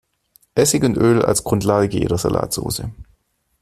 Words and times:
Essig 0.55 0.83
und 0.83 0.97
Öl 0.97 1.23
als 1.23 1.43
Grundlage 1.43 1.95
jeder 1.99 2.17
Salatsoße. 2.17 2.91